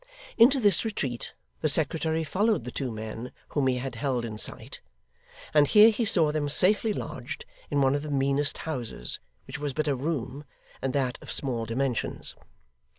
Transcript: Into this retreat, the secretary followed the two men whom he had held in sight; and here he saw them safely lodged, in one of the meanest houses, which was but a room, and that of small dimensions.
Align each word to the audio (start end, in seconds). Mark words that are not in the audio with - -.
Into 0.35 0.59
this 0.59 0.83
retreat, 0.83 1.35
the 1.59 1.69
secretary 1.69 2.23
followed 2.23 2.63
the 2.63 2.71
two 2.71 2.89
men 2.91 3.31
whom 3.49 3.67
he 3.67 3.77
had 3.77 3.93
held 3.93 4.25
in 4.25 4.39
sight; 4.39 4.81
and 5.53 5.67
here 5.67 5.91
he 5.91 6.05
saw 6.05 6.31
them 6.31 6.49
safely 6.49 6.91
lodged, 6.91 7.45
in 7.69 7.81
one 7.81 7.93
of 7.93 8.01
the 8.01 8.09
meanest 8.09 8.57
houses, 8.65 9.19
which 9.45 9.59
was 9.59 9.73
but 9.73 9.87
a 9.87 9.95
room, 9.95 10.43
and 10.81 10.93
that 10.93 11.19
of 11.21 11.31
small 11.31 11.67
dimensions. 11.67 12.35